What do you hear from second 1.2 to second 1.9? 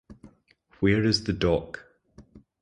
the doc